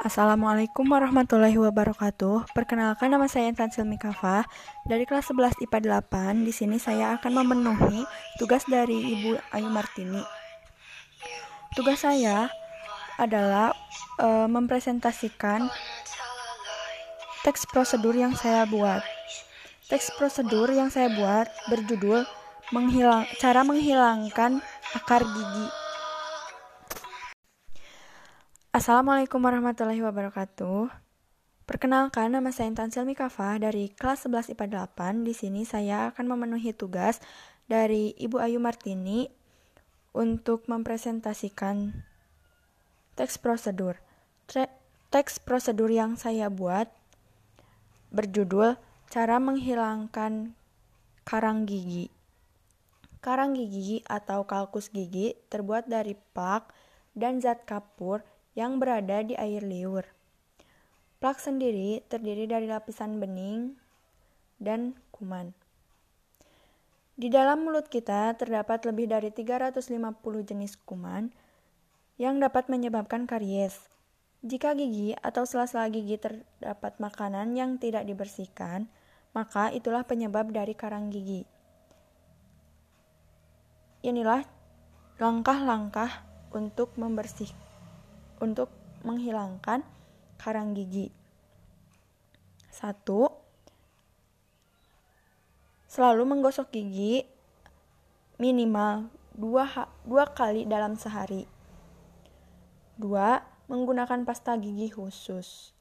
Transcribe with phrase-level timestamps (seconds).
[0.00, 2.56] Assalamualaikum warahmatullahi wabarakatuh.
[2.56, 4.48] Perkenalkan nama saya Intan Silmi Kafa
[4.88, 6.40] dari kelas 11 IPA 8.
[6.40, 8.08] Di sini saya akan memenuhi
[8.40, 10.24] tugas dari Ibu Ayu Martini.
[11.76, 12.48] Tugas saya
[13.20, 13.76] adalah
[14.16, 15.68] e, mempresentasikan
[17.44, 19.04] teks prosedur yang saya buat.
[19.92, 22.24] Teks prosedur yang saya buat berjudul
[22.72, 24.64] menghilang cara menghilangkan
[24.96, 25.89] akar gigi.
[28.70, 30.94] Assalamualaikum warahmatullahi wabarakatuh.
[31.66, 35.26] Perkenalkan, nama saya Intan Silmi Kafa dari kelas 11 IPA 8.
[35.26, 37.18] Di sini saya akan memenuhi tugas
[37.66, 39.26] dari Ibu Ayu Martini
[40.14, 42.06] untuk mempresentasikan
[43.18, 43.98] teks prosedur.
[45.10, 46.86] teks prosedur yang saya buat
[48.14, 48.78] berjudul
[49.10, 50.54] Cara Menghilangkan
[51.26, 52.06] Karang Gigi.
[53.18, 56.70] Karang gigi atau kalkus gigi terbuat dari plak
[57.18, 58.22] dan zat kapur
[58.58, 60.02] yang berada di air liur.
[61.20, 63.76] Plak sendiri terdiri dari lapisan bening
[64.56, 65.52] dan kuman.
[67.20, 69.92] Di dalam mulut kita terdapat lebih dari 350
[70.40, 71.28] jenis kuman
[72.16, 73.76] yang dapat menyebabkan karies.
[74.40, 78.88] Jika gigi atau sela-sela gigi terdapat makanan yang tidak dibersihkan,
[79.36, 81.44] maka itulah penyebab dari karang gigi.
[84.00, 84.40] Inilah
[85.20, 86.24] langkah-langkah
[86.56, 87.69] untuk membersihkan
[88.40, 88.72] untuk
[89.04, 89.84] menghilangkan
[90.40, 91.12] karang gigi.
[92.72, 93.28] Satu,
[95.84, 97.28] selalu menggosok gigi
[98.40, 99.68] minimal dua,
[100.08, 101.44] dua kali dalam sehari.
[102.96, 105.76] Dua, menggunakan pasta gigi khusus.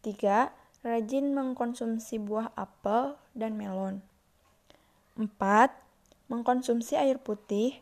[0.00, 4.00] Tiga, rajin mengkonsumsi buah apel dan melon.
[5.20, 5.72] Empat,
[6.32, 7.78] mengkonsumsi air putih.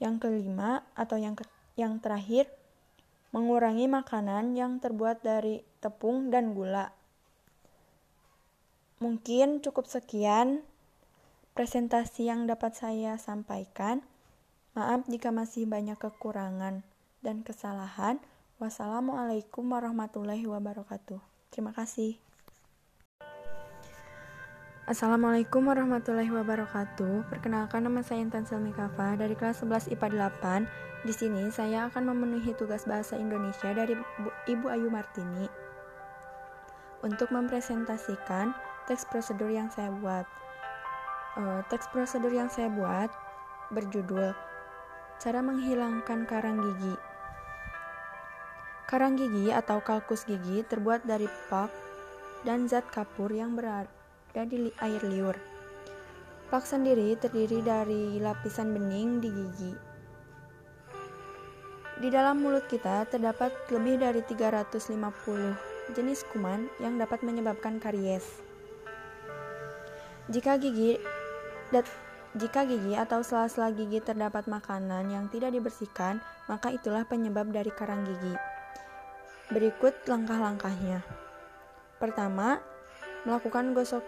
[0.00, 1.46] Yang kelima atau yang ke,
[1.78, 2.50] yang terakhir,
[3.32, 6.92] mengurangi makanan yang terbuat dari tepung dan gula.
[9.02, 10.62] Mungkin cukup sekian
[11.58, 14.04] presentasi yang dapat saya sampaikan.
[14.72, 16.80] Maaf jika masih banyak kekurangan
[17.20, 18.22] dan kesalahan.
[18.56, 21.18] Wassalamualaikum warahmatullahi wabarakatuh.
[21.50, 22.31] Terima kasih.
[24.92, 27.24] Assalamualaikum warahmatullahi wabarakatuh.
[27.32, 31.08] Perkenalkan nama saya Intan Selmi Kafa dari kelas 11 IPA 8.
[31.08, 33.96] Di sini saya akan memenuhi tugas bahasa Indonesia dari
[34.44, 35.48] Ibu Ayu Martini
[37.00, 38.52] untuk mempresentasikan
[38.84, 40.28] teks prosedur yang saya buat.
[41.40, 43.08] Uh, teks prosedur yang saya buat
[43.72, 44.36] berjudul
[45.24, 47.00] Cara Menghilangkan Karang Gigi.
[48.92, 51.72] Karang gigi atau kalkus gigi terbuat dari pak
[52.44, 54.01] dan zat kapur yang berada
[54.32, 55.36] dan di air liur.
[56.52, 59.72] Plak sendiri terdiri dari lapisan bening di gigi.
[62.02, 68.42] Di dalam mulut kita terdapat lebih dari 350 jenis kuman yang dapat menyebabkan karies.
[70.28, 70.96] Jika gigi
[71.72, 71.88] dat,
[72.36, 78.04] jika gigi atau sela-sela gigi terdapat makanan yang tidak dibersihkan, maka itulah penyebab dari karang
[78.08, 78.34] gigi.
[79.52, 81.04] Berikut langkah-langkahnya.
[82.00, 82.58] Pertama,
[83.28, 84.02] melakukan gosok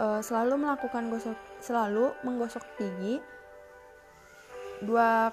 [0.00, 3.20] uh, selalu melakukan gosok selalu menggosok gigi
[4.80, 5.28] dua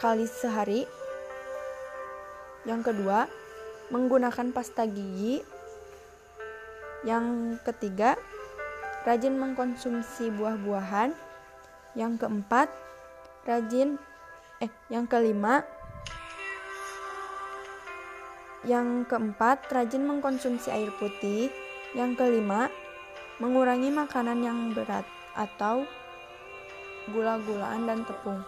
[0.00, 0.88] kali sehari.
[2.64, 3.28] Yang kedua,
[3.92, 5.44] menggunakan pasta gigi.
[7.02, 8.14] Yang ketiga,
[9.02, 11.12] rajin mengkonsumsi buah-buahan.
[11.98, 12.72] Yang keempat,
[13.44, 14.00] rajin
[14.62, 15.66] eh yang kelima
[18.62, 21.50] yang keempat, rajin mengkonsumsi air putih.
[21.98, 22.70] Yang kelima,
[23.42, 25.02] mengurangi makanan yang berat
[25.34, 25.82] atau
[27.10, 28.38] gula-gulaan dan tepung.